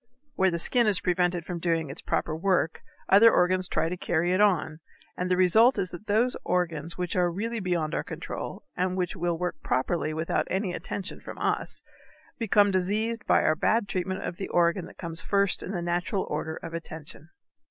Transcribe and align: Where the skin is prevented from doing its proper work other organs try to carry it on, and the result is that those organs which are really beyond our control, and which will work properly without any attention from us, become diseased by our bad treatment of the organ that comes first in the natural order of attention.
Where 0.33 0.49
the 0.49 0.57
skin 0.57 0.87
is 0.87 0.99
prevented 0.99 1.45
from 1.45 1.59
doing 1.59 1.91
its 1.91 2.01
proper 2.01 2.35
work 2.35 2.81
other 3.07 3.31
organs 3.31 3.67
try 3.67 3.87
to 3.87 3.95
carry 3.95 4.33
it 4.33 4.41
on, 4.41 4.79
and 5.15 5.29
the 5.29 5.37
result 5.37 5.77
is 5.77 5.91
that 5.91 6.07
those 6.07 6.35
organs 6.43 6.97
which 6.97 7.15
are 7.15 7.29
really 7.29 7.59
beyond 7.59 7.93
our 7.93 8.03
control, 8.03 8.63
and 8.75 8.97
which 8.97 9.15
will 9.15 9.37
work 9.37 9.61
properly 9.61 10.11
without 10.11 10.47
any 10.49 10.73
attention 10.73 11.19
from 11.19 11.37
us, 11.37 11.83
become 12.39 12.71
diseased 12.71 13.27
by 13.27 13.43
our 13.43 13.53
bad 13.55 13.87
treatment 13.87 14.23
of 14.23 14.37
the 14.37 14.47
organ 14.47 14.87
that 14.87 14.97
comes 14.97 15.21
first 15.21 15.61
in 15.61 15.69
the 15.69 15.83
natural 15.83 16.23
order 16.27 16.55
of 16.55 16.73
attention. 16.73 17.29